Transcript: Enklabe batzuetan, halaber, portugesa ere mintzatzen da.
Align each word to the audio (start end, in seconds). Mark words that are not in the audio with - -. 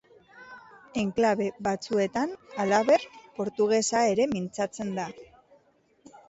Enklabe 1.01 1.49
batzuetan, 1.67 2.33
halaber, 2.63 3.05
portugesa 3.41 4.03
ere 4.15 4.27
mintzatzen 4.33 4.91
da. 5.01 5.07